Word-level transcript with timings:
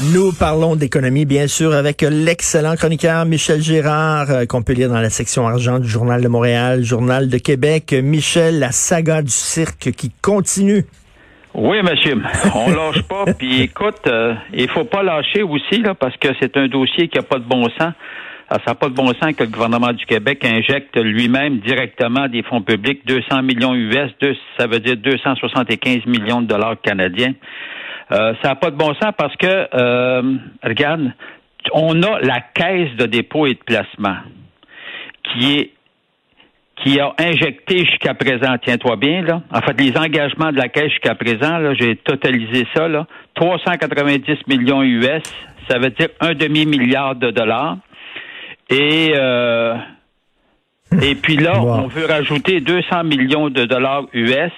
Nous 0.00 0.30
parlons 0.30 0.76
d'économie, 0.76 1.24
bien 1.24 1.48
sûr, 1.48 1.74
avec 1.74 2.02
l'excellent 2.02 2.76
chroniqueur 2.76 3.24
Michel 3.24 3.60
Gérard, 3.60 4.30
euh, 4.30 4.46
qu'on 4.46 4.62
peut 4.62 4.72
lire 4.72 4.90
dans 4.90 5.00
la 5.00 5.10
section 5.10 5.44
argent 5.48 5.80
du 5.80 5.88
Journal 5.88 6.22
de 6.22 6.28
Montréal, 6.28 6.84
Journal 6.84 7.28
de 7.28 7.36
Québec. 7.38 7.92
Michel, 8.00 8.60
la 8.60 8.70
saga 8.70 9.22
du 9.22 9.32
cirque 9.32 9.90
qui 9.90 10.12
continue. 10.22 10.84
Oui, 11.52 11.82
monsieur. 11.82 12.14
On 12.54 12.70
lâche 12.70 13.02
pas. 13.02 13.24
Puis 13.38 13.62
écoute, 13.62 14.06
euh, 14.06 14.34
il 14.52 14.68
faut 14.68 14.84
pas 14.84 15.02
lâcher 15.02 15.42
aussi, 15.42 15.82
là, 15.82 15.96
parce 15.96 16.16
que 16.16 16.28
c'est 16.38 16.56
un 16.56 16.68
dossier 16.68 17.08
qui 17.08 17.18
a 17.18 17.22
pas 17.22 17.40
de 17.40 17.44
bon 17.44 17.64
sens. 17.76 17.92
Ah, 18.50 18.58
ça 18.64 18.70
n'a 18.70 18.74
pas 18.76 18.90
de 18.90 18.94
bon 18.94 19.12
sens 19.20 19.34
que 19.36 19.42
le 19.42 19.50
gouvernement 19.50 19.92
du 19.92 20.06
Québec 20.06 20.44
injecte 20.44 20.96
lui-même 20.96 21.58
directement 21.58 22.28
des 22.28 22.44
fonds 22.44 22.62
publics, 22.62 23.04
200 23.04 23.42
millions 23.42 23.74
US, 23.74 24.12
ça 24.56 24.68
veut 24.68 24.78
dire 24.78 24.96
275 24.96 26.06
millions 26.06 26.40
de 26.40 26.46
dollars 26.46 26.80
canadiens. 26.80 27.34
Euh, 28.10 28.34
ça 28.42 28.48
n'a 28.48 28.54
pas 28.56 28.70
de 28.70 28.76
bon 28.76 28.94
sens 28.94 29.12
parce 29.16 29.36
que, 29.36 29.68
euh, 29.74 30.22
regarde, 30.62 31.12
on 31.72 32.02
a 32.02 32.20
la 32.20 32.40
caisse 32.40 32.94
de 32.96 33.06
dépôt 33.06 33.46
et 33.46 33.54
de 33.54 33.60
placement 33.64 34.16
qui 35.24 35.58
est 35.58 35.70
qui 36.84 37.00
a 37.00 37.12
injecté 37.18 37.78
jusqu'à 37.78 38.14
présent, 38.14 38.54
tiens-toi 38.62 38.94
bien, 38.94 39.22
là. 39.22 39.42
En 39.50 39.60
fait, 39.62 39.80
les 39.80 39.96
engagements 39.98 40.52
de 40.52 40.58
la 40.58 40.68
caisse 40.68 40.90
jusqu'à 40.90 41.16
présent, 41.16 41.58
là, 41.58 41.74
j'ai 41.74 41.96
totalisé 41.96 42.68
ça, 42.72 42.86
là, 42.86 43.04
390 43.34 44.46
millions 44.46 44.84
US, 44.84 45.22
ça 45.68 45.78
veut 45.78 45.90
dire 45.90 46.10
un 46.20 46.34
demi-milliard 46.34 47.16
de 47.16 47.32
dollars. 47.32 47.78
Et 48.70 49.12
euh, 49.16 49.74
et 51.02 51.14
puis 51.16 51.36
là, 51.36 51.60
on 51.60 51.86
veut 51.86 52.06
rajouter 52.06 52.60
200 52.60 53.04
millions 53.04 53.50
de 53.50 53.64
dollars 53.64 54.04
US 54.12 54.52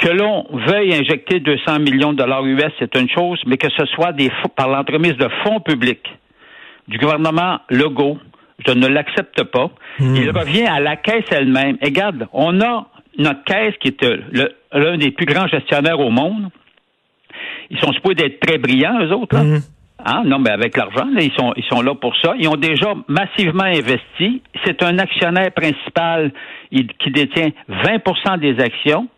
que 0.00 0.08
l'on 0.08 0.46
veuille 0.66 0.94
injecter 0.94 1.40
200 1.40 1.80
millions 1.80 2.12
de 2.12 2.18
dollars 2.18 2.44
US, 2.44 2.72
c'est 2.78 2.94
une 2.96 3.08
chose, 3.08 3.40
mais 3.46 3.58
que 3.58 3.68
ce 3.70 3.84
soit 3.86 4.12
des 4.12 4.30
par 4.56 4.68
l'entremise 4.68 5.16
de 5.16 5.28
fonds 5.44 5.60
publics 5.60 6.08
du 6.88 6.98
gouvernement 6.98 7.60
Legault, 7.68 8.18
je 8.66 8.72
ne 8.72 8.86
l'accepte 8.86 9.44
pas. 9.44 9.70
Hmm. 9.98 10.16
Il 10.16 10.30
revient 10.30 10.66
à 10.66 10.80
la 10.80 10.96
caisse 10.96 11.24
elle-même. 11.30 11.76
Et 11.82 11.86
regarde, 11.86 12.28
on 12.32 12.60
a 12.60 12.86
notre 13.18 13.44
caisse 13.44 13.74
qui 13.80 13.88
est 13.88 14.04
euh, 14.04 14.48
l'un 14.72 14.96
des 14.96 15.10
plus 15.10 15.26
grands 15.26 15.46
gestionnaires 15.46 16.00
au 16.00 16.10
monde. 16.10 16.48
Ils 17.70 17.78
sont 17.78 17.92
supposés 17.92 18.26
être 18.26 18.40
très 18.40 18.58
brillants, 18.58 19.00
eux 19.02 19.12
autres. 19.12 19.36
Là. 19.36 19.44
Hmm. 19.44 19.60
Ah, 20.02 20.22
non, 20.24 20.38
mais 20.38 20.50
avec 20.50 20.76
l'argent, 20.78 21.06
ils 21.18 21.32
sont, 21.32 21.52
ils 21.56 21.64
sont 21.64 21.82
là 21.82 21.94
pour 21.94 22.16
ça. 22.16 22.34
Ils 22.38 22.48
ont 22.48 22.56
déjà 22.56 22.94
massivement 23.06 23.64
investi. 23.64 24.42
C'est 24.64 24.82
un 24.82 24.98
actionnaire 24.98 25.52
principal 25.52 26.32
qui 26.70 27.10
détient 27.10 27.50
20% 27.68 28.38
des 28.38 28.58
actions. 28.60 29.08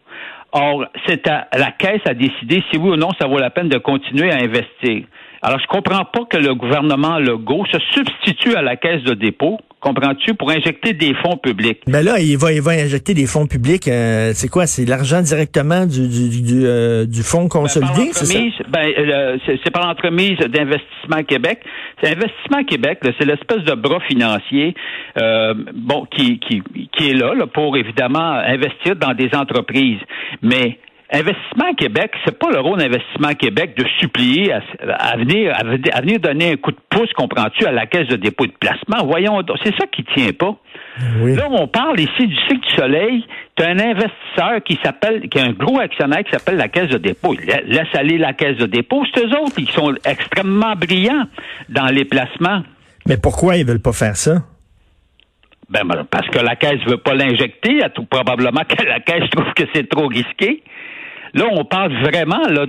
Or, 0.53 0.84
c'est 1.06 1.27
à 1.28 1.48
la 1.56 1.72
caisse 1.72 2.03
à 2.05 2.14
décider 2.14 2.62
si 2.70 2.78
oui 2.78 2.91
ou 2.91 2.97
non 2.97 3.08
ça 3.19 3.27
vaut 3.27 3.39
la 3.39 3.50
peine 3.50 3.69
de 3.69 3.78
continuer 3.78 4.31
à 4.31 4.36
investir. 4.36 5.05
Alors, 5.45 5.59
je 5.59 5.67
comprends 5.67 6.05
pas 6.05 6.25
que 6.31 6.37
le 6.37 6.55
gouvernement 6.55 7.19
Legault 7.19 7.67
se 7.67 7.79
substitue 7.93 8.55
à 8.55 8.62
la 8.62 8.77
caisse 8.77 9.03
de 9.03 9.15
dépôt, 9.15 9.59
comprends-tu, 9.81 10.35
pour 10.35 10.51
injecter 10.51 10.93
des 10.93 11.15
fonds 11.15 11.37
publics. 11.37 11.81
Mais 11.89 12.05
là, 12.05 12.21
il 12.21 12.39
va, 12.39 12.53
il 12.53 12.62
va 12.62 12.71
injecter 12.71 13.12
des 13.12 13.27
fonds 13.27 13.48
publics. 13.48 13.89
Euh, 13.89 14.31
c'est 14.35 14.47
quoi? 14.47 14.69
C'est 14.69 14.85
l'argent 14.85 15.20
directement 15.20 15.85
du, 15.85 16.09
du, 16.09 16.43
du, 16.43 16.65
euh, 16.65 17.07
fonds 17.25 17.43
ben, 17.43 17.48
consolidé, 17.48 18.11
c'est 18.13 18.27
ça? 18.27 18.39
Ben, 18.69 18.87
euh, 18.97 19.37
c'est 19.45 19.70
par 19.73 19.85
l'entremise 19.85 20.39
d'Investissement 20.39 21.25
Québec. 21.27 21.59
C'est 22.01 22.11
Investissement 22.11 22.63
Québec, 22.65 23.01
c'est 23.03 23.25
l'espèce 23.25 23.65
de 23.65 23.75
bras 23.75 24.01
financier 24.09 24.75
bon, 25.75 26.07
qui, 26.07 26.39
qui, 26.39 26.63
qui 26.93 27.11
est 27.11 27.15
là, 27.15 27.35
là 27.35 27.47
pour 27.47 27.77
évidemment 27.77 28.33
investir 28.33 28.97
dans 28.97 29.15
des 29.15 29.31
entreprises. 29.35 30.01
Mais 30.41 30.79
Investissement 31.14 31.74
Québec, 31.77 32.10
c'est 32.24 32.38
pas 32.38 32.50
le 32.50 32.60
rôle 32.60 32.78
d'Investissement 32.78 33.34
Québec 33.34 33.77
de 33.77 33.84
supplier 34.00 34.50
à, 34.52 35.16
venir, 35.18 35.55
à, 35.55 36.00
venir 36.00 36.18
donner 36.20 36.52
un 36.52 36.56
coup 36.56 36.70
de 36.70 36.78
pouce, 36.88 37.12
comprends-tu, 37.12 37.66
à 37.66 37.72
la 37.72 37.84
caisse 37.84 38.08
de 38.08 38.16
dépôt 38.16 38.46
de 38.46 38.52
placement? 38.58 39.05
Voyons, 39.05 39.42
c'est 39.62 39.74
ça 39.77 39.86
qui 39.86 40.05
tient 40.05 40.33
pas. 40.33 40.56
Là, 41.22 41.48
on 41.50 41.68
parle 41.68 42.00
ici 42.00 42.27
du 42.27 42.36
cycle 42.48 42.66
du 42.66 42.74
soleil. 42.74 43.27
Tu 43.56 43.62
as 43.62 43.68
un 43.68 43.78
investisseur 43.78 44.62
qui 44.64 44.78
s'appelle, 44.83 45.28
qui 45.28 45.36
est 45.36 45.42
un 45.42 45.52
gros 45.52 45.78
actionnaire 45.78 46.24
qui 46.24 46.30
s'appelle 46.30 46.56
la 46.56 46.68
caisse 46.68 46.89
de 46.89 46.98
dépôt. 46.98 47.34
Laisse 47.34 47.95
aller 47.95 48.17
la 48.17 48.33
caisse 48.33 48.56
de 48.56 48.67
dépôt. 48.67 49.05
C'est 49.14 49.22
eux 49.22 49.39
autres, 49.39 49.58
ils 49.58 49.70
sont 49.70 49.95
extrêmement 50.06 50.74
brillants 50.77 51.27
dans 51.68 51.86
les 51.86 52.06
placements. 52.06 52.62
Mais 53.06 53.18
pourquoi 53.18 53.56
ils 53.56 53.67
veulent 53.67 53.83
pas 53.83 53.92
faire 53.92 54.17
ça? 54.17 54.45
Ben, 55.68 55.83
parce 56.11 56.28
que 56.28 56.39
la 56.39 56.56
caisse 56.56 56.80
veut 56.86 56.98
pas 56.98 57.14
l'injecter. 57.14 57.80
Probablement 58.11 58.62
que 58.67 58.83
la 58.83 59.01
caisse 59.01 59.28
trouve 59.30 59.52
que 59.55 59.64
c'est 59.74 59.89
trop 59.89 60.06
risqué. 60.06 60.62
Là, 61.35 61.47
on 61.51 61.65
parle 61.65 61.93
vraiment 62.03 62.47
là, 62.48 62.67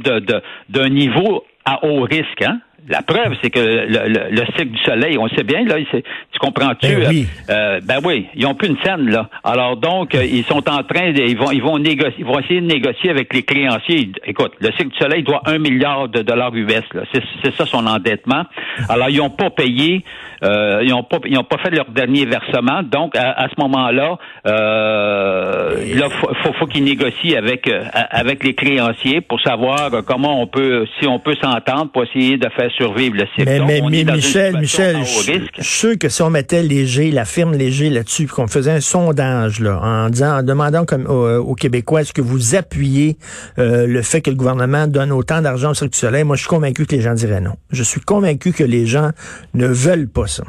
d'un 0.69 0.90
niveau 0.90 1.44
à 1.66 1.85
haut 1.85 2.01
risque. 2.01 2.41
Hein? 2.41 2.59
La 2.89 3.01
preuve, 3.01 3.35
c'est 3.41 3.49
que 3.49 3.59
le, 3.59 4.29
le, 4.29 4.45
cycle 4.57 4.71
du 4.71 4.83
soleil, 4.83 5.17
on 5.17 5.29
sait 5.29 5.44
bien, 5.44 5.63
là, 5.63 5.75
tu 5.89 6.39
comprends-tu? 6.39 6.88
Ben 6.88 7.07
oui. 7.09 7.27
Euh, 7.49 7.79
ben 7.81 7.99
oui, 8.03 8.27
ils 8.35 8.45
ont 8.45 8.55
plus 8.55 8.69
une 8.69 8.77
scène, 8.83 9.09
là. 9.09 9.29
Alors 9.44 9.77
donc, 9.77 10.13
euh, 10.16 10.25
ils 10.25 10.44
sont 10.44 10.67
en 10.69 10.83
train 10.83 11.13
de, 11.13 11.21
ils 11.21 11.38
vont, 11.38 11.51
ils 11.51 11.61
vont 11.61 11.79
négocier, 11.79 12.16
ils 12.19 12.25
vont 12.25 12.39
essayer 12.39 12.59
de 12.59 12.66
négocier 12.66 13.09
avec 13.09 13.33
les 13.33 13.44
créanciers. 13.44 14.11
Écoute, 14.25 14.53
le 14.59 14.69
cycle 14.71 14.89
du 14.89 14.97
soleil 14.97 15.23
doit 15.23 15.41
un 15.45 15.59
milliard 15.59 16.09
de 16.09 16.23
dollars 16.23 16.53
US, 16.53 16.83
là. 16.94 17.03
C'est, 17.13 17.53
ça 17.55 17.66
son 17.66 17.85
endettement. 17.88 18.44
Alors, 18.89 19.09
ils 19.09 19.17
n'ont 19.17 19.29
pas 19.29 19.50
payé, 19.50 20.03
euh, 20.44 20.81
ils 20.83 20.89
n'ont 20.89 21.03
pas, 21.03 21.19
ils 21.25 21.38
ont 21.38 21.44
pas 21.44 21.57
fait 21.59 21.69
leur 21.69 21.89
dernier 21.91 22.25
versement. 22.25 22.83
Donc, 22.83 23.15
à, 23.15 23.47
ce 23.47 23.61
moment-là, 23.61 24.17
euh, 24.45 25.95
là, 25.95 26.09
faut, 26.09 26.53
faut, 26.59 26.65
qu'ils 26.65 26.83
négocient 26.83 27.38
avec, 27.38 27.67
euh, 27.67 27.83
avec 27.94 28.44
les 28.44 28.55
créanciers 28.55 29.21
pour 29.21 29.39
savoir 29.39 29.89
comment 30.05 30.41
on 30.41 30.47
peut, 30.47 30.85
si 31.00 31.07
on 31.07 31.19
peut 31.19 31.35
s'entendre 31.41 31.91
pour 31.91 32.03
essayer 32.03 32.38
de 32.38 32.50
faire 32.50 32.71
survivre 32.78 33.16
le. 33.17 33.25
Mais, 33.45 33.81
mais, 33.81 34.03
Michel, 34.03 34.57
Michel, 34.57 34.97
je, 35.00 35.06
suis 35.06 35.50
sûr 35.59 35.97
que 35.97 36.09
si 36.09 36.22
on 36.22 36.29
mettait 36.29 36.63
léger, 36.63 37.11
la 37.11 37.25
firme 37.25 37.53
léger 37.53 37.89
là-dessus, 37.89 38.28
qu'on 38.28 38.47
faisait 38.47 38.72
un 38.72 38.81
sondage 38.81 39.59
là, 39.59 39.79
en 39.81 40.09
disant, 40.09 40.39
en 40.39 40.44
demandant 40.44 40.85
comme 40.85 41.06
aux, 41.07 41.56
Québécois, 41.56 42.01
est-ce 42.01 42.13
que 42.13 42.22
vous 42.22 42.56
appuyez 42.56 43.17
euh, 43.59 43.88
le 43.88 44.01
fait 44.01 44.22
que 44.22 44.29
le 44.29 44.35
gouvernement 44.35 44.88
donne 44.88 45.12
autant 45.12 45.41
d'argent 45.41 45.72
au 45.72 45.73
Cirque 45.73 45.91
du 45.91 45.97
Soleil, 45.97 46.23
moi 46.23 46.35
je 46.35 46.41
suis 46.41 46.50
convaincu 46.50 46.85
que 46.85 46.95
les 46.95 47.01
gens 47.01 47.13
diraient 47.13 47.41
non. 47.41 47.56
Je 47.72 47.83
suis 47.83 48.01
convaincu 48.01 48.51
que 48.51 48.63
les 48.63 48.85
gens 48.85 49.12
ne 49.53 49.67
veulent 49.67 50.09
pas 50.09 50.28
ça. 50.28 50.44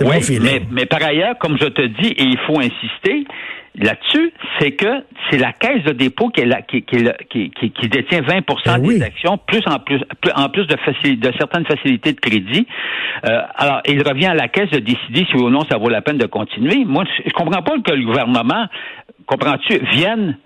Oui, 0.00 0.38
mais, 0.40 0.62
mais, 0.70 0.86
par 0.86 1.02
ailleurs, 1.02 1.36
comme 1.38 1.58
je 1.58 1.66
te 1.66 1.82
dis, 1.82 2.08
et 2.08 2.22
il 2.22 2.38
faut 2.46 2.58
insister, 2.58 3.26
là-dessus, 3.78 4.32
c'est 4.58 4.72
que 4.72 5.04
c'est 5.30 5.38
la 5.38 5.52
caisse 5.52 5.84
de 5.84 5.92
dépôt 5.92 6.28
qui, 6.28 6.40
est 6.40 6.46
la, 6.46 6.62
qui, 6.62 6.82
qui, 6.82 7.04
qui, 7.30 7.70
qui 7.70 7.88
détient 7.88 8.20
20% 8.20 8.42
ben 8.64 8.78
des 8.82 9.02
actions, 9.02 9.38
plus 9.38 9.62
en 9.66 9.78
plus, 9.78 10.00
en 10.34 10.48
plus 10.48 10.66
de, 10.66 11.14
de 11.14 11.32
certaines 11.38 11.66
facilités 11.66 12.12
de 12.12 12.20
crédit. 12.20 12.66
Euh, 13.24 13.42
alors, 13.56 13.80
il 13.86 14.02
revient 14.02 14.26
à 14.26 14.34
la 14.34 14.48
caisse 14.48 14.70
de 14.70 14.78
décider 14.78 15.26
si 15.30 15.36
ou 15.36 15.50
non 15.50 15.60
ça 15.70 15.78
vaut 15.78 15.88
la 15.88 16.02
peine 16.02 16.18
de 16.18 16.26
continuer. 16.26 16.84
Moi, 16.84 17.04
je 17.24 17.30
comprends 17.32 17.62
pas 17.62 17.74
que 17.78 17.92
le 17.92 18.04
gouvernement, 18.04 18.66
comprends-tu, 19.26 19.78
vienne 19.92 20.36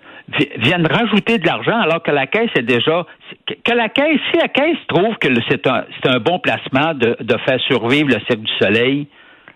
vienne 0.56 0.86
rajouter 0.86 1.36
de 1.36 1.46
l'argent 1.46 1.78
alors 1.78 2.02
que 2.02 2.10
la 2.10 2.26
caisse 2.26 2.48
est 2.56 2.62
déjà 2.62 3.06
que 3.46 3.72
la 3.72 3.90
caisse 3.90 4.18
si 4.32 4.38
la 4.38 4.48
caisse 4.48 4.78
trouve 4.88 5.14
que 5.18 5.28
c'est 5.50 5.66
un 5.66 5.84
c'est 6.02 6.08
un 6.08 6.18
bon 6.18 6.38
placement 6.38 6.94
de, 6.94 7.14
de 7.20 7.36
faire 7.46 7.60
survivre 7.60 8.08
le 8.08 8.20
cercle 8.26 8.42
du 8.42 8.52
soleil 8.58 9.06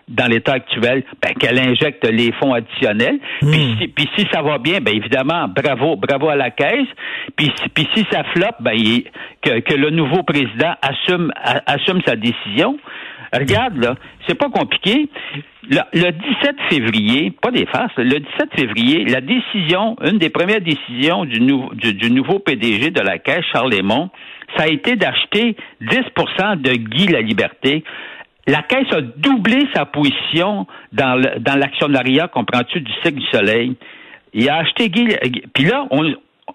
dans 0.09 0.25
l'état 0.27 0.53
actuel, 0.53 1.03
ben, 1.21 1.33
qu'elle 1.35 1.59
injecte 1.59 2.05
les 2.05 2.31
fonds 2.33 2.53
additionnels. 2.53 3.19
Hmm. 3.41 3.51
Puis, 3.95 4.09
si, 4.17 4.27
ça 4.33 4.41
va 4.41 4.57
bien, 4.57 4.79
ben 4.81 4.95
évidemment, 4.95 5.47
bravo, 5.47 5.95
bravo 5.95 6.29
à 6.29 6.35
la 6.35 6.49
caisse. 6.49 6.87
Puis, 7.35 7.51
puis 7.73 7.87
si 7.95 8.05
ça 8.11 8.23
floppe, 8.35 8.57
ben, 8.59 8.75
que, 9.41 9.59
que, 9.59 9.75
le 9.75 9.91
nouveau 9.91 10.23
président 10.23 10.73
assume, 10.81 11.31
assume 11.65 12.01
sa 12.05 12.15
décision. 12.15 12.77
Regarde, 13.31 13.77
là, 13.77 13.95
c'est 14.27 14.35
pas 14.35 14.49
compliqué. 14.49 15.07
Le, 15.69 15.81
17 15.93 16.55
février, 16.69 17.31
pas 17.41 17.51
des 17.51 17.67
farces, 17.67 17.95
le 17.97 18.19
17 18.19 18.55
février, 18.55 19.05
la 19.05 19.21
décision, 19.21 19.95
une 20.03 20.17
des 20.17 20.31
premières 20.31 20.61
décisions 20.61 21.25
du, 21.25 21.39
du, 21.39 21.93
du 21.93 22.11
nouveau 22.11 22.39
PDG 22.39 22.89
de 22.89 23.01
la 23.01 23.19
Caisse, 23.19 23.45
Charles 23.53 23.71
Lemont, 23.71 24.09
ça 24.57 24.63
a 24.63 24.67
été 24.67 24.95
d'acheter 24.95 25.55
10% 25.81 26.61
de 26.61 26.71
Guy 26.71 27.07
La 27.07 27.21
Liberté 27.21 27.83
la 28.49 28.63
Caisse 28.63 28.91
a 28.91 29.01
doublé 29.01 29.67
sa 29.73 29.85
position 29.85 30.65
dans 30.91 31.15
l'actionnariat, 31.55 32.27
comprends-tu, 32.27 32.81
du 32.81 32.91
cycle 33.03 33.19
du 33.19 33.25
soleil. 33.27 33.75
Il 34.33 34.49
a 34.49 34.57
acheté 34.57 34.89
Guy. 34.89 35.15
Puis 35.53 35.65
là, 35.65 35.87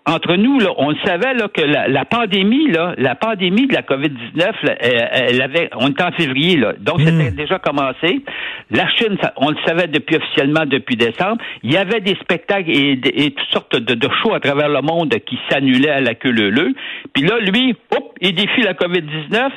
entre 0.07 0.35
nous, 0.37 0.59
là, 0.59 0.71
on 0.77 0.95
savait 1.05 1.35
là, 1.35 1.49
que 1.49 1.63
la, 1.63 2.05
pandémie, 2.05 2.69
là, 2.71 2.95
la 2.99 3.15
pandémie 3.15 3.67
de 3.67 3.75
la 3.75 3.83
COVID-19, 3.83 4.53
elle, 4.81 5.41
avait, 5.41 5.71
on 5.77 5.89
était 5.89 6.03
en 6.03 6.13
février, 6.13 6.57
là, 6.57 6.75
donc 6.79 7.01
hmm. 7.01 7.07
c'était 7.07 7.31
déjà 7.31 7.59
commencé. 7.59 8.23
La 8.71 8.89
Chine, 8.97 9.17
on 9.37 9.51
le 9.51 9.57
savait 9.67 9.87
depuis 9.87 10.17
officiellement 10.17 10.67
depuis 10.67 10.97
décembre. 10.97 11.39
Il 11.63 11.73
y 11.73 11.77
avait 11.77 12.01
des 12.01 12.17
spectacles 12.17 12.71
et, 12.71 12.99
toutes 13.31 13.53
sortes 13.53 13.77
de, 13.77 13.95
de, 13.95 14.09
shows 14.23 14.35
à 14.35 14.41
travers 14.41 14.69
le 14.69 14.83
monde 14.83 15.15
qui 15.27 15.39
s'annulaient 15.49 15.91
à 15.91 16.01
la 16.01 16.15
queue 16.15 16.31
leu 16.31 16.75
Puis 17.13 17.25
là, 17.25 17.39
lui, 17.39 17.77
hop, 17.93 18.17
il 18.21 18.35
défie 18.35 18.63
la 18.63 18.75
COVID-19 18.75 19.51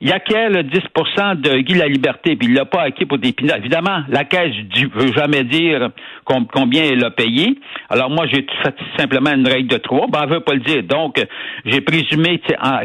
il 0.00 0.12
acquiert 0.12 0.48
le 0.48 0.62
10% 0.62 1.40
de 1.40 1.58
Guy 1.58 1.74
la 1.74 1.86
Liberté, 1.86 2.36
puis 2.36 2.48
il 2.48 2.54
l'a 2.54 2.64
pas 2.64 2.82
acquis 2.82 3.04
pour 3.04 3.18
des 3.18 3.32
pinards. 3.32 3.58
Évidemment, 3.58 4.00
la 4.08 4.24
caisse 4.24 4.54
ne 4.54 4.88
veut 4.88 5.12
jamais 5.12 5.44
dire 5.44 5.90
combien 6.24 6.84
elle 6.84 7.04
a 7.04 7.10
payé. 7.10 7.58
Alors 7.90 8.08
moi, 8.08 8.26
j'ai 8.26 8.46
fait 8.62 8.74
simplement 8.96 9.32
une 9.32 9.46
règle 9.46 9.68
de 9.68 9.76
trois. 9.76 10.06
Ben, 10.06 10.20
elle 10.22 10.30
veut 10.30 10.40
pas 10.40 10.54
le 10.54 10.60
dire. 10.60 10.82
Donc, 10.84 11.22
j'ai 11.66 11.80
présumé 11.82 12.40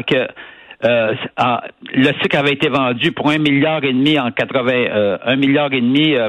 que 0.06 0.28
euh, 0.84 1.14
le 1.94 2.10
SIC 2.20 2.34
avait 2.34 2.52
été 2.52 2.68
vendu 2.68 3.12
pour 3.12 3.30
un 3.30 3.38
milliard 3.38 3.82
et 3.82 3.92
demi 3.92 4.18
en 4.18 4.30
80, 4.30 4.72
euh, 4.72 5.18
un 5.24 5.36
milliard 5.36 5.72
et 5.72 5.80
demi 5.80 6.14
euh, 6.14 6.28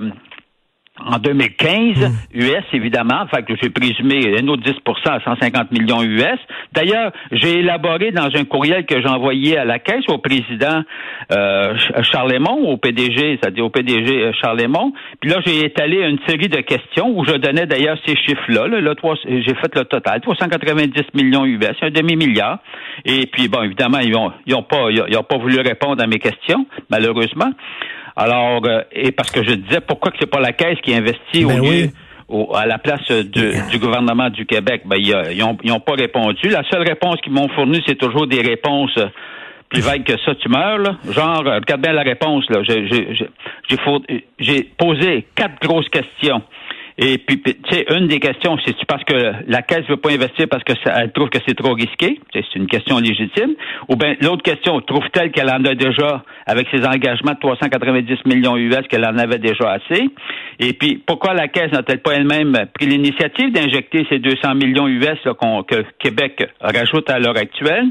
en 1.06 1.20
2015, 1.20 2.12
US 2.34 2.52
hmm. 2.52 2.76
évidemment, 2.76 3.28
fait 3.34 3.44
que 3.44 3.54
j'ai 3.62 3.70
présumé 3.70 4.40
un 4.40 4.48
autre 4.48 4.64
10% 4.64 5.10
à 5.10 5.20
150 5.24 5.72
millions 5.72 6.04
US. 6.04 6.40
D'ailleurs, 6.74 7.12
j'ai 7.32 7.60
élaboré 7.60 8.12
dans 8.12 8.30
un 8.36 8.44
courriel 8.46 8.86
que 8.86 9.00
j'ai 9.02 9.08
envoyé 9.08 9.58
à 9.58 9.66
la 9.66 9.80
caisse 9.80 10.04
au 10.08 10.18
président 10.18 10.84
euh, 11.32 11.76
Charlemont, 12.04 12.70
au 12.70 12.78
PDG, 12.78 13.40
c'est-à-dire 13.40 13.66
au 13.66 13.70
PDG 13.70 14.12
euh, 14.14 14.32
Charlemont. 14.42 14.94
Puis 15.20 15.30
là, 15.30 15.40
j'ai 15.46 15.66
étalé 15.66 15.98
une 15.98 16.20
série 16.28 16.50
de 16.50 16.62
questions 16.62 17.10
où 17.16 17.26
je 17.26 17.34
donnais 17.34 17.66
d'ailleurs 17.66 17.98
ces 18.06 18.16
chiffres-là. 18.16 18.68
Là, 18.68 18.94
j'ai 19.26 19.56
fait 19.56 19.76
le 19.76 19.86
total, 19.86 20.22
390 20.22 21.04
millions 21.14 21.46
US, 21.46 21.76
un 21.82 21.90
demi-milliard. 21.90 22.60
Et 23.06 23.28
puis, 23.28 23.48
bon, 23.48 23.64
évidemment, 23.64 24.00
ils 24.00 24.12
n'ont 24.12 24.32
ils 24.46 24.56
ont 24.56 24.64
pas, 24.64 24.90
ils 24.90 25.18
ont 25.18 25.24
pas 25.24 25.38
voulu 25.38 25.60
répondre 25.60 26.02
à 26.02 26.08
mes 26.08 26.20
questions, 26.20 26.66
malheureusement. 26.90 27.52
Alors, 28.18 28.62
euh, 28.66 28.82
et 28.92 29.12
parce 29.12 29.30
que 29.30 29.44
je 29.44 29.54
disais, 29.54 29.80
pourquoi 29.80 30.12
que 30.12 30.18
c'est 30.20 30.30
pas 30.30 30.40
la 30.40 30.52
Caisse 30.52 30.80
qui 30.82 30.94
investit 30.94 31.46
au 31.46 31.50
ben 31.50 31.62
lieu 31.62 31.90
à 32.54 32.66
la 32.66 32.80
place 32.80 33.10
du 33.12 33.78
gouvernement 33.80 34.30
du 34.30 34.46
Québec? 34.48 34.82
Ben, 34.86 34.98
ils 34.98 35.38
n'ont 35.38 35.80
pas 35.80 35.94
répondu. 35.94 36.50
La 36.50 36.64
seule 36.70 36.82
réponse 36.82 37.18
qu'ils 37.22 37.34
m'ont 37.34 37.48
fournie, 37.50 37.82
c'est 37.88 37.98
toujours 37.98 38.26
des 38.26 38.42
réponses 38.42 38.98
plus 39.70 39.82
vagues 39.82 40.04
que 40.04 40.18
ça, 40.26 40.34
tu 40.36 40.50
meurs, 40.50 40.78
là? 40.78 40.98
Genre, 41.10 41.46
euh, 41.46 41.60
regarde 41.60 41.82
bien 41.82 41.94
la 41.94 42.04
réponse, 42.04 42.46
là. 42.50 42.62
J'ai 44.40 44.64
posé 44.78 45.28
quatre 45.36 45.62
grosses 45.62 45.90
questions. 45.90 46.42
Et 47.00 47.20
puis, 47.20 47.40
tu 47.40 47.54
sais, 47.70 47.86
une 47.96 48.08
des 48.08 48.20
questions, 48.20 48.58
c'est 48.66 48.76
parce 48.86 49.04
que 49.04 49.14
la 49.48 49.62
caisse 49.62 49.86
veut 49.88 49.98
pas 49.98 50.12
investir 50.12 50.48
parce 50.50 50.64
que 50.64 50.74
elle 50.90 51.12
trouve 51.12 51.30
que 51.30 51.38
c'est 51.48 51.54
trop 51.54 51.74
risqué? 51.74 52.20
C'est 52.34 52.56
une 52.56 52.66
question 52.66 52.98
légitime. 52.98 53.54
Ou 53.88 53.96
bien 53.96 54.16
l'autre 54.22 54.42
question, 54.42 54.82
trouve-t-elle 54.82 55.32
qu'elle 55.32 55.50
en 55.52 55.64
a 55.64 55.76
déjà 55.76 56.24
avec 56.48 56.68
ses 56.74 56.84
engagements 56.88 57.34
de 57.34 57.40
390 57.40 58.26
millions 58.26 58.58
US 58.58 58.88
qu'elle 58.90 59.06
en 59.06 59.16
avait 59.20 59.38
déjà 59.38 59.74
assez? 59.74 60.10
Et 60.60 60.74
puis, 60.74 60.98
pourquoi 61.06 61.36
la 61.36 61.48
caisse 61.48 61.72
n'a-t-elle 61.72 62.02
pas 62.02 62.16
elle-même 62.16 62.54
pris 62.74 62.88
l'initiative 62.88 63.52
d'injecter 63.52 64.08
ces 64.10 64.18
200 64.18 64.56
millions 64.56 64.88
US 64.88 65.20
que 65.68 65.84
Québec 66.00 66.50
rajoute 66.60 67.12
à 67.12 67.20
l'heure 67.20 67.38
actuelle? 67.38 67.86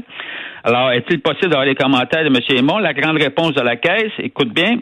Alors, 0.65 0.91
est-il 0.91 1.21
possible 1.21 1.51
d'avoir 1.51 1.65
les 1.65 1.75
commentaires 1.75 2.23
de 2.23 2.27
M. 2.27 2.57
Aymon? 2.57 2.79
La 2.79 2.93
grande 2.93 3.21
réponse 3.21 3.53
de 3.53 3.61
la 3.61 3.77
caisse, 3.77 4.11
écoute 4.19 4.53
bien, 4.53 4.79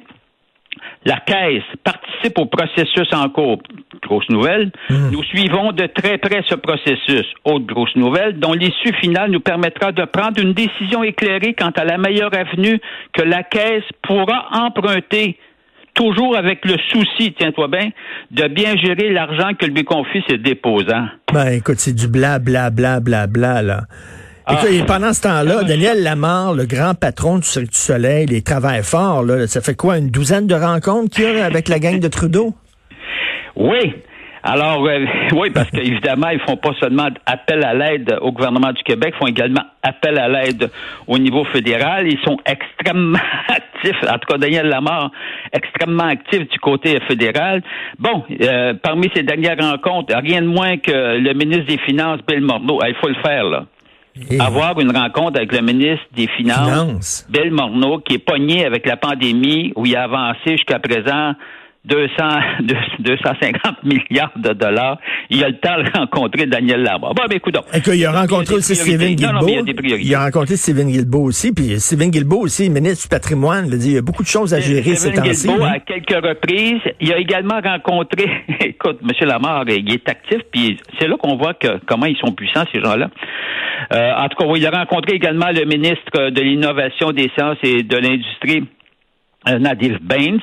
la 1.05 1.17
Caisse 1.17 1.63
participe 1.83 2.37
au 2.39 2.47
processus 2.47 3.07
en 3.13 3.29
cours. 3.29 3.61
Grosse 4.05 4.29
nouvelle. 4.29 4.71
Hmm. 4.89 5.09
Nous 5.11 5.23
suivons 5.23 5.71
de 5.71 5.87
très 5.87 6.17
près 6.17 6.43
ce 6.47 6.55
processus. 6.55 7.25
Autre 7.43 7.65
grosse 7.65 7.95
nouvelle, 7.95 8.39
dont 8.39 8.53
l'issue 8.53 8.93
finale 9.01 9.31
nous 9.31 9.39
permettra 9.39 9.91
de 9.91 10.05
prendre 10.05 10.39
une 10.39 10.53
décision 10.53 11.03
éclairée 11.03 11.55
quant 11.57 11.71
à 11.75 11.83
la 11.83 11.97
meilleure 11.97 12.33
avenue 12.35 12.79
que 13.13 13.23
la 13.23 13.43
Caisse 13.43 13.83
pourra 14.03 14.47
emprunter 14.51 15.37
toujours 15.95 16.37
avec 16.37 16.65
le 16.65 16.75
souci, 16.91 17.33
tiens-toi 17.37 17.67
bien, 17.67 17.89
de 18.31 18.47
bien 18.47 18.75
gérer 18.77 19.11
l'argent 19.11 19.51
que 19.57 19.65
lui 19.65 19.83
confie 19.83 20.21
ses 20.29 20.37
déposants. 20.37 21.07
Ben, 21.33 21.47
écoute, 21.53 21.79
c'est 21.79 21.95
du 21.95 22.07
bla, 22.07 22.37
bla, 22.37 22.69
bla, 22.69 22.99
bla, 22.99 23.25
bla, 23.25 23.61
là. 23.61 23.81
Ah. 24.47 24.61
et 24.69 24.83
pendant 24.83 25.11
ce 25.11 25.21
temps-là, 25.21 25.63
Daniel 25.63 26.03
Lamar, 26.03 26.53
le 26.53 26.65
grand 26.65 26.93
patron 26.93 27.39
du 27.39 27.47
Cirque 27.47 27.71
du 27.71 27.77
Soleil, 27.77 28.27
il 28.29 28.43
travaille 28.43 28.83
fort. 28.83 29.23
Là. 29.23 29.47
Ça 29.47 29.59
fait 29.61 29.73
quoi, 29.73 29.97
une 29.97 30.11
douzaine 30.11 30.45
de 30.45 30.53
rencontres 30.53 31.15
qu'il 31.15 31.23
y 31.23 31.39
a 31.39 31.45
avec 31.45 31.67
la 31.67 31.79
gang 31.79 31.99
de 31.99 32.07
Trudeau? 32.07 32.53
Oui. 33.55 33.93
Alors, 34.45 34.85
euh, 34.85 35.05
oui, 35.33 35.49
parce 35.49 35.71
qu'évidemment, 35.71 36.29
ils 36.29 36.39
font 36.41 36.57
pas 36.57 36.73
seulement 36.79 37.07
appel 37.25 37.63
à 37.65 37.73
l'aide 37.73 38.15
au 38.21 38.31
gouvernement 38.31 38.71
du 38.71 38.83
Québec, 38.83 39.15
ils 39.15 39.19
font 39.19 39.27
également 39.27 39.63
appel 39.81 40.19
à 40.19 40.29
l'aide 40.29 40.69
au 41.07 41.17
niveau 41.17 41.43
fédéral. 41.45 42.07
Ils 42.07 42.19
sont 42.23 42.37
extrêmement 42.45 43.17
actifs, 43.47 43.97
en 44.03 44.19
tout 44.19 44.27
cas 44.29 44.37
Daniel 44.37 44.67
Lamar, 44.67 45.09
extrêmement 45.51 46.07
actif 46.07 46.47
du 46.47 46.59
côté 46.59 46.99
fédéral. 47.07 47.63
Bon, 47.97 48.23
euh, 48.41 48.75
parmi 48.81 49.09
ces 49.15 49.23
dernières 49.23 49.57
rencontres, 49.57 50.15
rien 50.15 50.41
de 50.41 50.47
moins 50.47 50.77
que 50.77 51.17
le 51.17 51.33
ministre 51.33 51.65
des 51.65 51.79
Finances, 51.79 52.19
Bill 52.27 52.41
Morneau. 52.41 52.79
Il 52.87 52.95
faut 53.01 53.09
le 53.09 53.21
faire, 53.23 53.45
là 53.45 53.65
avoir 54.39 54.79
une 54.79 54.95
rencontre 54.95 55.37
avec 55.37 55.51
le 55.51 55.61
ministre 55.61 56.05
des 56.15 56.27
Finances, 56.27 57.27
Bill 57.29 57.51
Morneau, 57.51 57.99
qui 57.99 58.15
est 58.15 58.25
pogné 58.25 58.65
avec 58.65 58.87
la 58.87 58.95
pandémie, 58.95 59.73
où 59.75 59.85
il 59.85 59.95
a 59.95 60.03
avancé 60.03 60.51
jusqu'à 60.51 60.79
présent 60.79 61.33
200, 61.87 62.07
250 62.99 63.83
milliards 63.83 64.31
de 64.35 64.53
dollars. 64.53 64.97
Il 65.29 65.43
a 65.43 65.49
le 65.49 65.57
temps 65.57 65.77
de 65.77 65.97
rencontrer 65.97 66.45
Daniel 66.45 66.81
Lamar. 66.81 67.13
Bon, 67.13 67.23
ben, 67.27 67.35
écoute, 67.35 67.55
il 67.93 68.05
a 68.05 68.11
rencontré 68.11 68.55
aussi 68.55 68.75
Stephen 68.75 69.15
Guilbeault? 69.15 69.65
il, 69.99 70.15
a 70.15 70.25
rencontré 70.25 70.55
Stephen 70.55 70.89
Guilbeault 70.89 71.23
aussi, 71.23 71.53
puis 71.53 71.79
Stephen 71.79 72.11
Guilbeault 72.11 72.41
aussi, 72.41 72.69
ministre 72.69 73.03
du 73.03 73.09
patrimoine, 73.09 73.67
il, 73.67 73.77
dit, 73.77 73.89
il 73.89 73.95
y 73.95 73.97
a 73.97 74.01
beaucoup 74.01 74.23
de 74.23 74.27
choses 74.27 74.53
à 74.53 74.59
gérer 74.59 74.95
ces 74.95 75.13
temps-ci. 75.13 75.47
Guilbeault, 75.47 75.63
à 75.63 75.79
quelques 75.79 76.25
reprises, 76.25 76.81
il 76.99 77.13
a 77.13 77.17
également 77.17 77.59
rencontré, 77.63 78.29
écoute, 78.61 78.99
M. 79.03 79.27
Lamar, 79.27 79.65
il 79.67 79.93
est 79.93 80.09
actif, 80.09 80.39
puis 80.51 80.77
c'est 80.99 81.07
là 81.07 81.15
qu'on 81.17 81.37
voit 81.37 81.53
que, 81.53 81.79
comment 81.85 82.05
ils 82.05 82.17
sont 82.17 82.31
puissants, 82.31 82.65
ces 82.73 82.81
gens-là. 82.81 83.09
Euh, 83.93 84.13
en 84.17 84.27
tout 84.29 84.37
cas, 84.37 84.45
il 84.55 84.65
a 84.65 84.71
rencontré 84.71 85.15
également 85.15 85.51
le 85.51 85.65
ministre 85.65 86.29
de 86.29 86.41
l'Innovation, 86.41 87.11
des 87.11 87.29
Sciences 87.35 87.57
et 87.63 87.83
de 87.83 87.97
l'Industrie, 87.97 88.63
euh, 88.63 88.74
Nadif 89.47 90.01
Baines, 90.01 90.39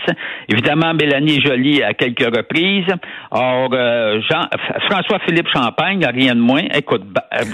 évidemment 0.49 0.95
Mélanie 0.95 1.41
Joly 1.41 1.83
à 1.83 1.95
quelques 1.95 2.35
reprises. 2.35 2.93
Or, 3.31 3.69
euh, 3.73 4.21
Jean, 4.31 4.47
François-Philippe 4.89 5.49
Champagne, 5.53 6.05
rien 6.13 6.35
de 6.35 6.41
moins. 6.41 6.63
Écoute, 6.75 7.03
euh, 7.35 7.45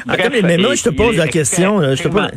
mais, 0.43 0.59
moi, 0.59 0.75
je 0.75 0.85
te 0.85 0.91
pose 0.91 1.17
la 1.17 1.29
question. 1.29 1.81
Je 1.95 2.03
te 2.03 2.09
pose, 2.09 2.29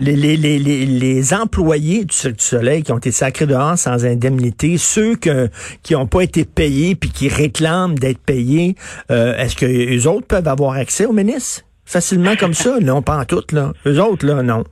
les, 0.00 0.16
les, 0.16 0.36
les, 0.36 0.58
les, 0.58 1.34
employés 1.34 2.04
du 2.04 2.14
Cirque 2.14 2.36
du 2.36 2.44
Soleil 2.44 2.82
qui 2.82 2.92
ont 2.92 2.98
été 2.98 3.10
sacrés 3.10 3.46
dehors 3.46 3.76
sans 3.76 4.04
indemnité, 4.04 4.76
ceux 4.78 5.16
que, 5.16 5.48
qui 5.82 5.94
n'ont 5.94 6.06
pas 6.06 6.22
été 6.22 6.44
payés 6.44 6.94
puis 6.94 7.10
qui 7.10 7.28
réclament 7.28 7.98
d'être 7.98 8.24
payés, 8.24 8.74
est-ce 9.08 9.56
que 9.56 9.66
les 9.66 10.06
autres 10.06 10.26
peuvent 10.26 10.48
avoir 10.48 10.74
accès 10.74 11.06
au 11.06 11.12
ministre? 11.12 11.64
Facilement 11.84 12.34
comme 12.36 12.54
ça? 12.54 12.80
Non, 12.80 13.02
pas 13.02 13.18
en 13.18 13.24
toutes, 13.24 13.52
là. 13.52 13.72
Eux 13.86 14.00
autres, 14.00 14.26
là, 14.26 14.42
non. 14.42 14.64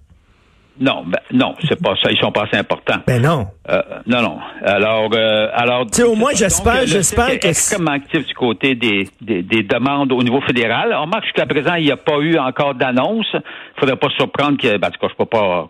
Non, 0.83 1.05
ben, 1.07 1.21
non, 1.33 1.55
c'est 1.69 1.81
pas 1.81 1.95
ça. 2.03 2.11
Ils 2.11 2.19
sont 2.19 2.33
pas 2.33 2.43
assez 2.43 2.57
importants. 2.57 2.99
Ben 3.07 3.23
non. 3.23 3.47
Euh, 3.71 3.81
non, 4.05 4.21
non. 4.21 4.39
Alors, 4.65 5.09
euh, 5.15 5.47
alors. 5.55 5.87
Tu 5.87 6.03
au 6.03 6.17
moins, 6.17 6.33
j'espère, 6.35 6.87
j'espère 6.87 7.39
que. 7.39 7.47
extrêmement 7.47 7.93
actif 7.93 8.27
du 8.27 8.35
côté 8.35 8.75
des, 8.75 9.09
des, 9.21 9.45
des, 9.45 9.63
demandes 9.63 10.11
au 10.11 10.21
niveau 10.25 10.41
fédéral. 10.41 10.93
On 10.99 11.03
remarque 11.03 11.25
jusqu'à 11.27 11.47
présent, 11.47 11.77
il 11.77 11.85
n'y 11.85 11.93
a 11.93 11.97
pas 11.97 12.19
eu 12.19 12.37
encore 12.37 12.75
d'annonce. 12.75 13.29
Il 13.33 13.79
faudrait 13.79 13.95
pas 13.95 14.09
se 14.09 14.17
surprendre 14.17 14.59
que, 14.59 14.77
ben, 14.77 14.89
en 14.89 14.91
tout 14.91 14.99
cas, 14.99 15.07
je 15.09 15.17
peux 15.17 15.27
pas. 15.27 15.69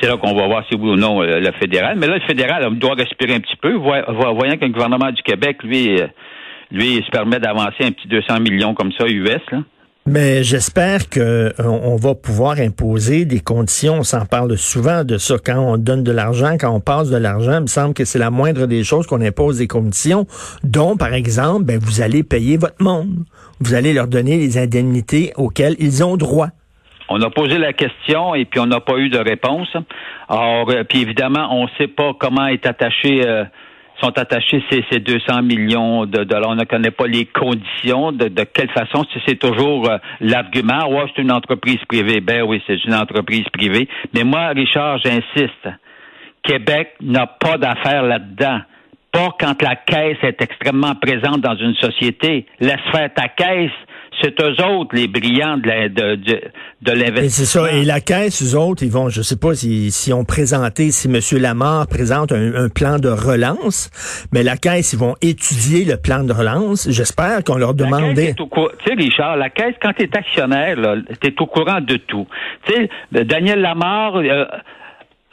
C'est 0.00 0.08
là 0.08 0.16
qu'on 0.16 0.34
va 0.34 0.46
voir 0.48 0.64
si 0.68 0.74
oui 0.74 0.90
ou 0.90 0.96
non 0.96 1.22
euh, 1.22 1.38
le 1.38 1.52
fédéral. 1.52 1.96
Mais 1.96 2.08
là, 2.08 2.14
le 2.14 2.26
fédéral 2.26 2.68
doit 2.78 2.94
respirer 2.94 3.34
un 3.34 3.40
petit 3.40 3.56
peu, 3.62 3.74
voyant 3.74 4.56
que 4.56 4.64
le 4.64 4.72
gouvernement 4.72 5.12
du 5.12 5.22
Québec, 5.22 5.62
lui, 5.62 6.00
euh, 6.00 6.08
lui, 6.72 7.00
se 7.06 7.10
permet 7.10 7.38
d'avancer 7.38 7.84
un 7.84 7.92
petit 7.92 8.08
200 8.08 8.40
millions 8.40 8.74
comme 8.74 8.90
ça, 8.98 9.06
US, 9.06 9.40
là. 9.52 9.58
Mais 10.06 10.42
j'espère 10.42 11.08
que 11.10 11.20
euh, 11.20 11.52
on 11.58 11.96
va 11.96 12.14
pouvoir 12.14 12.58
imposer 12.58 13.26
des 13.26 13.40
conditions. 13.40 13.96
On 13.98 14.02
s'en 14.02 14.24
parle 14.24 14.56
souvent 14.56 15.04
de 15.04 15.18
ça 15.18 15.36
quand 15.44 15.58
on 15.58 15.76
donne 15.76 16.02
de 16.02 16.10
l'argent, 16.10 16.56
quand 16.58 16.70
on 16.74 16.80
passe 16.80 17.10
de 17.10 17.18
l'argent. 17.18 17.58
Il 17.58 17.62
me 17.62 17.66
semble 17.66 17.92
que 17.92 18.04
c'est 18.04 18.18
la 18.18 18.30
moindre 18.30 18.66
des 18.66 18.82
choses 18.82 19.06
qu'on 19.06 19.20
impose 19.20 19.58
des 19.58 19.68
conditions, 19.68 20.26
dont 20.64 20.96
par 20.96 21.12
exemple, 21.12 21.64
ben, 21.64 21.78
vous 21.78 22.00
allez 22.00 22.22
payer 22.22 22.56
votre 22.56 22.82
monde. 22.82 23.24
Vous 23.60 23.74
allez 23.74 23.92
leur 23.92 24.08
donner 24.08 24.38
les 24.38 24.56
indemnités 24.56 25.32
auxquelles 25.36 25.76
ils 25.78 26.02
ont 26.02 26.16
droit. 26.16 26.48
On 27.10 27.20
a 27.20 27.28
posé 27.28 27.58
la 27.58 27.72
question 27.72 28.34
et 28.34 28.46
puis 28.46 28.58
on 28.58 28.66
n'a 28.66 28.80
pas 28.80 28.96
eu 28.96 29.10
de 29.10 29.18
réponse. 29.18 29.76
Alors, 30.28 30.70
euh, 30.70 30.84
puis 30.84 31.02
évidemment, 31.02 31.48
on 31.52 31.64
ne 31.64 31.70
sait 31.76 31.88
pas 31.88 32.12
comment 32.18 32.46
est 32.46 32.64
attaché. 32.66 33.26
Euh, 33.26 33.44
sont 34.00 34.16
attachés 34.18 34.62
ces, 34.70 34.84
ces 34.90 35.00
200 35.00 35.42
millions 35.42 36.06
de 36.06 36.24
dollars. 36.24 36.50
On 36.50 36.54
ne 36.54 36.64
connaît 36.64 36.90
pas 36.90 37.06
les 37.06 37.26
conditions, 37.26 38.12
de, 38.12 38.28
de 38.28 38.44
quelle 38.44 38.70
façon. 38.70 39.04
C'est 39.26 39.38
toujours 39.38 39.88
euh, 39.90 39.98
l'argument, 40.20 40.88
ouais, 40.88 41.04
c'est 41.14 41.22
une 41.22 41.32
entreprise 41.32 41.78
privée. 41.88 42.20
Ben 42.20 42.42
oui, 42.42 42.62
c'est 42.66 42.82
une 42.84 42.94
entreprise 42.94 43.44
privée. 43.52 43.88
Mais 44.14 44.24
moi, 44.24 44.48
Richard, 44.48 44.98
j'insiste. 44.98 45.68
Québec 46.42 46.94
n'a 47.00 47.26
pas 47.26 47.58
d'affaires 47.58 48.02
là-dedans. 48.02 48.60
Pas 49.12 49.28
quand 49.38 49.60
la 49.62 49.76
caisse 49.76 50.18
est 50.22 50.40
extrêmement 50.40 50.94
présente 50.94 51.40
dans 51.40 51.56
une 51.56 51.74
société. 51.74 52.46
Laisse 52.60 52.80
faire 52.92 53.12
ta 53.12 53.28
caisse 53.28 53.72
c'est 54.20 54.40
eux 54.40 54.64
autres 54.64 54.94
les 54.94 55.08
brillants 55.08 55.56
de, 55.56 55.88
de, 55.88 56.40
de, 56.82 56.92
l'investissement. 56.92 57.30
C'est 57.30 57.70
ça. 57.70 57.72
Et 57.72 57.84
la 57.84 58.00
caisse, 58.00 58.42
eux 58.42 58.56
autres, 58.56 58.82
ils 58.82 58.90
vont, 58.90 59.08
je 59.08 59.22
sais 59.22 59.38
pas 59.38 59.54
si, 59.54 59.90
si 59.90 60.12
on 60.12 60.24
présenté, 60.24 60.90
si 60.90 61.08
M. 61.08 61.18
Lamar 61.40 61.86
présente 61.86 62.32
un, 62.32 62.68
plan 62.68 62.98
de 62.98 63.08
relance, 63.08 63.90
mais 64.32 64.42
la 64.42 64.56
caisse, 64.56 64.92
ils 64.92 64.98
vont 64.98 65.14
étudier 65.22 65.84
le 65.84 65.96
plan 65.96 66.22
de 66.24 66.32
relance. 66.32 66.88
J'espère 66.90 67.42
qu'on 67.44 67.56
leur 67.56 67.74
demandait. 67.74 68.34
Tu 68.34 68.44
sais, 68.86 68.94
Richard, 68.94 69.36
la 69.36 69.50
caisse, 69.50 69.74
quand 69.82 69.92
tu 69.92 70.04
es 70.04 70.16
actionnaire, 70.16 70.76
tu 71.20 71.28
es 71.28 71.34
au 71.40 71.46
courant 71.46 71.80
de 71.80 71.96
tout. 71.96 72.26
Tu 72.64 72.74
sais, 72.74 72.90
Daniel 73.24 73.60
Lamar 73.60 74.16
euh, 74.16 74.44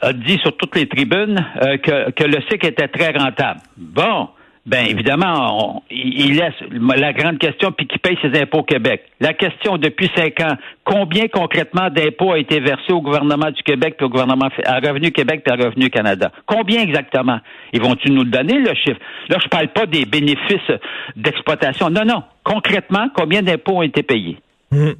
a 0.00 0.12
dit 0.12 0.38
sur 0.38 0.56
toutes 0.56 0.76
les 0.76 0.86
tribunes 0.86 1.44
euh, 1.62 1.76
que, 1.78 2.10
que 2.10 2.24
le 2.24 2.40
cycle 2.50 2.66
était 2.66 2.88
très 2.88 3.10
rentable. 3.10 3.60
Bon. 3.76 4.28
Ben 4.68 4.86
évidemment, 4.86 5.82
il 5.90 6.36
laisse 6.36 6.52
la 6.70 7.12
grande 7.14 7.38
question 7.38 7.72
puis 7.72 7.86
qui 7.86 7.98
paye 7.98 8.18
ses 8.20 8.38
impôts 8.38 8.58
au 8.58 8.62
Québec. 8.64 9.02
La 9.18 9.32
question 9.32 9.78
depuis 9.78 10.10
cinq 10.14 10.38
ans, 10.40 10.56
combien 10.84 11.26
concrètement 11.28 11.88
d'impôts 11.88 12.32
a 12.32 12.38
été 12.38 12.60
versé 12.60 12.92
au 12.92 13.00
gouvernement 13.00 13.50
du 13.50 13.62
Québec 13.62 13.94
puis 13.96 14.04
au 14.04 14.10
gouvernement 14.10 14.50
à 14.66 14.74
Revenu 14.74 15.10
Québec 15.10 15.42
puis 15.42 15.54
à 15.54 15.64
Revenu 15.64 15.88
Canada? 15.88 16.30
Combien 16.44 16.82
exactement? 16.82 17.38
Ils 17.72 17.80
vont-ils 17.80 18.12
nous 18.12 18.24
le 18.24 18.30
donner 18.30 18.58
le 18.58 18.74
chiffre? 18.74 19.00
Là, 19.30 19.38
je 19.42 19.48
parle 19.48 19.68
pas 19.68 19.86
des 19.86 20.04
bénéfices 20.04 20.70
d'exploitation. 21.16 21.88
Non, 21.88 22.04
non. 22.04 22.22
Concrètement, 22.44 23.08
combien 23.16 23.42
d'impôts 23.42 23.78
ont 23.78 23.82
été 23.82 24.02
payés? 24.02 24.36
Hmm. 24.70 24.90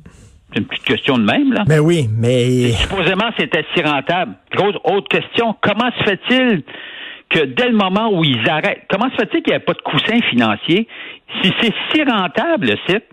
C'est 0.50 0.60
une 0.60 0.64
petite 0.64 0.84
question 0.84 1.18
de 1.18 1.24
même, 1.24 1.52
là. 1.52 1.64
Mais 1.68 1.76
ben 1.76 1.80
oui, 1.80 2.08
mais. 2.18 2.70
supposément, 2.72 3.30
c'était 3.38 3.66
si 3.74 3.82
rentable. 3.82 4.32
Grosse 4.50 4.76
autre 4.84 5.08
question. 5.08 5.54
Comment 5.60 5.90
se 5.98 6.04
fait-il 6.04 6.62
que 7.30 7.40
dès 7.40 7.68
le 7.68 7.76
moment 7.76 8.10
où 8.12 8.24
ils 8.24 8.48
arrêtent, 8.48 8.84
comment 8.88 9.10
se 9.10 9.16
fait-il 9.16 9.42
qu'il 9.42 9.52
n'y 9.52 9.56
a 9.56 9.60
pas 9.60 9.74
de 9.74 9.82
coussin 9.82 10.20
financier? 10.30 10.88
Si 11.42 11.52
c'est 11.60 11.74
si 11.92 12.02
rentable, 12.02 12.68
le 12.68 12.76
site, 12.88 13.04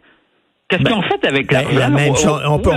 Qu'est-ce 0.67 0.81
ben, 0.81 0.89
qu'ils 0.89 0.97
ont 0.97 1.03
fait 1.03 1.27
avec 1.27 1.47
ben, 1.47 1.63
la, 1.77 1.89
même 1.91 2.15
chose? 2.15 2.41
On 2.47 2.57
peut, 2.57 2.71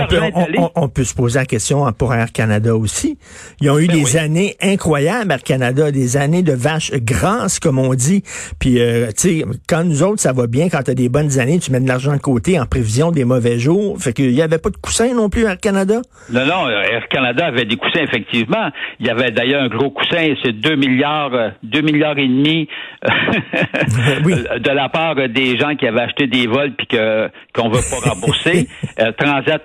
on, 0.75 0.89
peut, 0.89 1.03
se 1.03 1.15
poser 1.15 1.39
la 1.39 1.45
question 1.45 1.91
pour 1.91 2.13
Air 2.13 2.31
Canada 2.31 2.75
aussi. 2.75 3.17
Ils 3.61 3.71
ont 3.71 3.79
eu 3.79 3.87
ben 3.87 3.95
des 3.95 4.15
années 4.15 4.55
incroyables, 4.61 5.31
Air 5.31 5.41
Canada, 5.41 5.91
des 5.91 6.15
années 6.15 6.43
de 6.43 6.53
vaches 6.53 6.91
grasses, 6.91 7.59
comme 7.59 7.79
on 7.79 7.95
dit. 7.95 8.21
Puis, 8.59 8.79
euh, 8.79 9.07
tu 9.07 9.39
sais, 9.39 9.45
quand 9.67 9.83
nous 9.83 10.03
autres, 10.03 10.21
ça 10.21 10.33
va 10.33 10.45
bien, 10.45 10.69
quand 10.69 10.83
tu 10.83 10.91
as 10.91 10.93
des 10.93 11.09
bonnes 11.09 11.39
années, 11.39 11.57
tu 11.57 11.71
mets 11.71 11.79
de 11.79 11.87
l'argent 11.87 12.13
de 12.13 12.19
côté 12.21 12.59
en 12.59 12.67
prévision 12.67 13.09
des 13.09 13.25
mauvais 13.25 13.57
jours. 13.57 13.97
Fait 13.99 14.13
qu'il 14.13 14.33
n'y 14.33 14.41
avait 14.43 14.59
pas 14.59 14.69
de 14.69 14.77
coussin 14.77 15.11
non 15.15 15.29
plus, 15.29 15.45
Air 15.45 15.57
Canada? 15.57 15.99
Non, 16.31 16.45
non, 16.45 16.69
Air 16.69 17.07
Canada 17.07 17.47
avait 17.47 17.65
des 17.65 17.77
coussins, 17.77 18.03
effectivement. 18.03 18.69
Il 18.99 19.07
y 19.07 19.09
avait 19.09 19.31
d'ailleurs 19.31 19.63
un 19.63 19.67
gros 19.67 19.89
coussin, 19.89 20.35
c'est 20.43 20.53
2 20.53 20.75
milliards, 20.75 21.53
2 21.63 21.81
milliards 21.81 22.19
et 22.19 22.27
demi 22.27 22.67
de 23.01 24.69
la 24.75 24.89
part 24.89 25.15
des 25.15 25.57
gens 25.57 25.75
qui 25.75 25.87
avaient 25.87 26.01
acheté 26.01 26.27
des 26.27 26.45
vols 26.45 26.75
puis 26.77 26.85
que 26.85 27.29
qu'on 27.55 27.69
veut 27.69 27.78
pas 27.81 28.09
rembourser. 28.09 28.67
Euh, 28.99 29.13
Transat, 29.17 29.61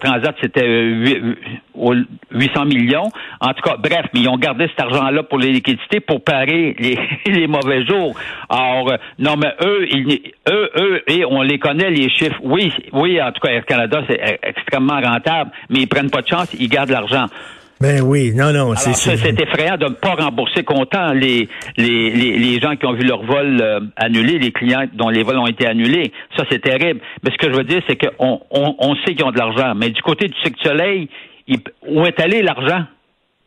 Transat 0.00 0.34
c'était 0.40 0.66
800 0.66 2.64
millions. 2.64 3.08
En 3.38 3.52
tout 3.52 3.60
cas, 3.62 3.76
bref, 3.76 4.06
mais 4.14 4.20
ils 4.20 4.28
ont 4.28 4.38
gardé 4.38 4.66
cet 4.68 4.80
argent-là 4.80 5.24
pour 5.24 5.38
les 5.38 5.52
liquidités 5.52 6.00
pour 6.00 6.24
parer 6.24 6.74
les, 6.78 6.98
les 7.26 7.46
mauvais 7.46 7.84
jours. 7.84 8.14
Alors, 8.48 8.90
euh, 8.90 8.96
non, 9.18 9.36
mais 9.36 9.52
eux, 9.62 9.86
ils, 9.90 10.32
eux, 10.48 10.70
eux, 10.76 11.02
et 11.06 11.24
on 11.26 11.42
les 11.42 11.58
connaît, 11.58 11.90
les 11.90 12.08
chiffres. 12.08 12.40
Oui, 12.42 12.72
oui, 12.94 13.20
en 13.20 13.30
tout 13.32 13.40
cas, 13.40 13.50
Air 13.52 13.66
Canada, 13.66 14.02
c'est 14.08 14.38
extrêmement 14.42 15.00
rentable, 15.00 15.50
mais 15.68 15.80
ils 15.80 15.88
prennent 15.88 16.10
pas 16.10 16.22
de 16.22 16.28
chance, 16.28 16.54
ils 16.58 16.68
gardent 16.68 16.90
l'argent. 16.90 17.26
Ben 17.80 18.00
oui, 18.02 18.32
non, 18.34 18.52
non, 18.52 18.74
c'est 18.74 18.92
c'est 18.94 19.40
effrayant 19.40 19.76
de 19.76 19.84
ne 19.84 19.94
pas 19.94 20.14
rembourser 20.14 20.64
comptant 20.64 21.12
les, 21.12 21.48
les, 21.76 22.10
les, 22.10 22.60
gens 22.60 22.74
qui 22.74 22.86
ont 22.86 22.92
vu 22.92 23.04
leur 23.04 23.22
vol 23.22 23.60
euh, 23.60 23.80
annulé, 23.96 24.40
les 24.40 24.50
clients 24.50 24.84
dont 24.94 25.10
les 25.10 25.22
vols 25.22 25.38
ont 25.38 25.46
été 25.46 25.64
annulés. 25.64 26.12
Ça, 26.36 26.44
c'est 26.50 26.60
terrible. 26.60 27.00
Mais 27.22 27.30
ce 27.30 27.36
que 27.36 27.52
je 27.52 27.56
veux 27.56 27.62
dire, 27.62 27.80
c'est 27.88 27.96
qu'on 27.96 28.40
on, 28.50 28.74
on 28.80 28.96
sait 28.96 29.14
qu'ils 29.14 29.24
ont 29.24 29.30
de 29.30 29.38
l'argent. 29.38 29.74
Mais 29.76 29.90
du 29.90 30.02
côté 30.02 30.26
du 30.26 30.34
Cirque 30.42 30.58
Soleil, 30.60 31.08
où 31.86 32.04
est 32.04 32.18
allé 32.20 32.42
l'argent? 32.42 32.84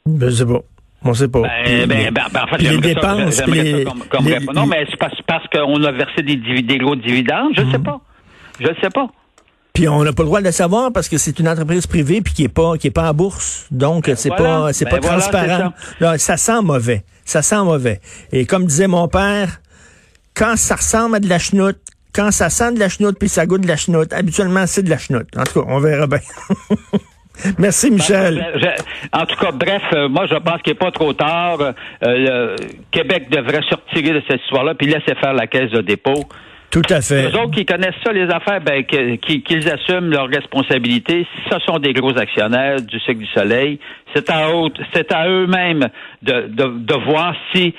Ben, 0.05 0.29
je 0.29 0.35
sais 0.35 0.45
pas. 0.45 0.61
On 1.03 1.13
sait 1.13 1.27
pas. 1.27 1.41
Ben, 1.41 1.88
ben, 1.88 2.11
ben, 2.13 2.41
en 2.43 2.47
fait, 2.47 2.61
les 2.61 2.77
dépenses, 2.77 3.31
ça, 3.31 3.45
les, 3.47 3.83
comme, 3.83 4.03
comme 4.09 4.53
Non, 4.53 4.65
mais 4.65 4.85
c'est 4.89 4.97
parce, 4.97 5.19
parce 5.27 5.47
qu'on 5.47 5.83
a 5.83 5.91
versé 5.91 6.21
des, 6.21 6.38
des 6.38 6.77
gros 6.77 6.95
dividendes. 6.95 7.53
Je 7.57 7.63
ne 7.63 7.71
sais 7.71 7.77
mhm. 7.79 7.83
pas. 7.83 8.00
Je 8.59 8.67
ne 8.67 8.75
sais 8.81 8.89
pas. 8.93 9.07
Puis 9.81 9.88
on 9.88 10.03
n'a 10.03 10.13
pas 10.13 10.21
le 10.21 10.27
droit 10.27 10.41
de 10.41 10.45
le 10.45 10.51
savoir 10.51 10.93
parce 10.93 11.09
que 11.09 11.17
c'est 11.17 11.39
une 11.39 11.47
entreprise 11.47 11.88
privée 11.88 12.21
puis 12.21 12.35
qui 12.35 12.43
est 12.43 12.53
pas 12.53 12.77
qui 12.77 12.85
est 12.85 12.91
pas 12.91 13.09
en 13.09 13.15
bourse. 13.15 13.65
Donc 13.71 14.11
c'est 14.15 14.29
pas 14.29 14.71
c'est 14.73 14.85
pas 14.85 15.00
ben 15.00 15.07
transparent. 15.07 15.73
ça. 16.17 16.38
sent 16.38 16.61
mauvais. 16.61 17.03
Ça 17.25 17.41
sent 17.41 17.63
mauvais. 17.63 18.00
Et 18.31 18.45
comme 18.45 18.67
disait 18.67 18.85
mon 18.85 19.07
père, 19.07 19.59
quand 20.35 20.55
ça 20.55 20.75
ressemble 20.75 21.15
à 21.15 21.19
de 21.19 21.27
la 21.27 21.39
chenoute, 21.39 21.79
quand 22.13 22.29
ça 22.29 22.51
sent 22.51 22.73
de 22.73 22.79
la 22.79 22.89
chenoute 22.89 23.17
puis 23.17 23.27
ça 23.27 23.47
goûte 23.47 23.61
de 23.61 23.67
la 23.67 23.75
chenoute, 23.75 24.13
habituellement 24.13 24.67
c'est 24.67 24.83
de 24.83 24.89
la 24.91 25.00
chenoute. 25.00 25.35
En 25.35 25.45
tout 25.45 25.63
cas, 25.63 25.67
on 25.67 25.79
verra 25.79 26.05
bien. 26.05 26.19
Merci, 27.57 27.89
ben, 27.89 27.95
Michel. 27.95 28.45
en 29.13 29.25
tout 29.25 29.35
cas, 29.38 29.51
bref, 29.51 29.81
euh, 29.93 30.07
moi, 30.09 30.27
je 30.27 30.35
pense 30.35 30.61
qu'il 30.61 30.73
n'est 30.73 30.79
pas 30.79 30.91
trop 30.91 31.13
tard. 31.13 31.59
Euh, 31.59 31.73
le 32.03 32.55
Québec 32.91 33.31
devrait 33.31 33.63
se 33.67 33.73
retirer 33.73 34.13
de 34.13 34.21
cette 34.27 34.41
histoire-là 34.41 34.75
puis 34.75 34.85
laisser 34.85 35.15
faire 35.19 35.33
la 35.33 35.47
caisse 35.47 35.71
de 35.71 35.81
dépôt. 35.81 36.27
Tout 36.71 36.81
à 36.89 37.01
fait. 37.01 37.27
Les 37.29 37.35
autres 37.35 37.51
qui 37.51 37.65
connaissent 37.65 37.99
ça, 38.01 38.13
les 38.13 38.29
affaires, 38.29 38.61
ben, 38.61 38.85
qu'ils 38.85 39.69
assument 39.69 40.09
leurs 40.09 40.29
responsabilités. 40.29 41.27
Ce 41.51 41.59
sont 41.67 41.79
des 41.79 41.91
gros 41.91 42.17
actionnaires 42.17 42.81
du 42.81 42.97
cycle 43.01 43.17
du 43.19 43.27
soleil. 43.27 43.77
C'est 44.15 44.29
à, 44.29 44.47
à 44.47 45.27
eux-mêmes 45.27 45.89
de, 46.21 46.47
de, 46.47 46.79
de, 46.79 46.95
voir 47.05 47.35
si, 47.53 47.73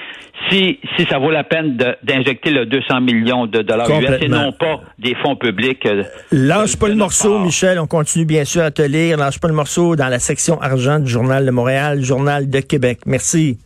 si, 0.50 0.78
si 0.96 1.06
ça 1.06 1.18
vaut 1.18 1.30
la 1.30 1.42
peine 1.42 1.78
d'injecter 2.02 2.50
le 2.50 2.66
200 2.66 3.00
millions 3.00 3.46
de 3.46 3.62
dollars 3.62 3.88
US 3.98 4.10
et 4.20 4.28
non 4.28 4.52
pas 4.52 4.82
des 4.98 5.14
fonds 5.22 5.36
publics. 5.36 5.86
Euh, 5.86 6.04
Lâche 6.30 6.76
pas 6.76 6.88
le 6.88 6.94
morceau, 6.94 7.38
Michel. 7.38 7.78
On 7.78 7.86
continue 7.86 8.26
bien 8.26 8.44
sûr 8.44 8.62
à 8.62 8.70
te 8.70 8.82
lire. 8.82 9.16
Lâche 9.16 9.40
pas 9.40 9.48
le 9.48 9.54
morceau 9.54 9.96
dans 9.96 10.08
la 10.08 10.18
section 10.18 10.60
argent 10.60 10.98
du 10.98 11.10
Journal 11.10 11.46
de 11.46 11.50
Montréal, 11.50 12.02
Journal 12.02 12.50
de 12.50 12.60
Québec. 12.60 13.00
Merci. 13.06 13.58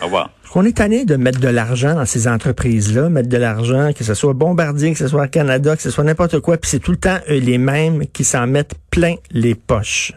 Au 0.00 0.06
revoir. 0.06 0.30
On 0.54 0.64
est 0.64 0.78
tanné 0.78 1.04
de 1.04 1.16
mettre 1.16 1.40
de 1.40 1.48
l'argent 1.48 1.94
dans 1.94 2.06
ces 2.06 2.26
entreprises-là, 2.26 3.10
mettre 3.10 3.28
de 3.28 3.36
l'argent, 3.36 3.92
que 3.96 4.02
ce 4.02 4.14
soit 4.14 4.32
Bombardier, 4.32 4.92
que 4.92 4.98
ce 4.98 5.06
soit 5.06 5.28
Canada, 5.28 5.76
que 5.76 5.82
ce 5.82 5.90
soit 5.90 6.04
n'importe 6.04 6.40
quoi, 6.40 6.56
puis 6.56 6.68
c'est 6.68 6.78
tout 6.80 6.90
le 6.90 6.96
temps 6.96 7.18
eux 7.30 7.38
les 7.38 7.58
mêmes 7.58 8.06
qui 8.12 8.24
s'en 8.24 8.46
mettent 8.46 8.74
plein 8.90 9.14
les 9.30 9.54
poches. 9.54 10.14